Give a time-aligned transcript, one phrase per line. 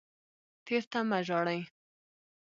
[0.65, 1.61] تیر ته مه ژاړئ